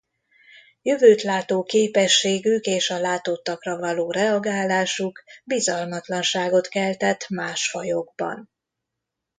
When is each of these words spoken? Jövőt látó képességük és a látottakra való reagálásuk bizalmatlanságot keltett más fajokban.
Jövőt 0.81 1.21
látó 1.21 1.63
képességük 1.63 2.65
és 2.65 2.89
a 2.89 2.99
látottakra 2.99 3.77
való 3.77 4.11
reagálásuk 4.11 5.23
bizalmatlanságot 5.43 6.67
keltett 6.67 7.27
más 7.29 7.69
fajokban. 7.69 8.49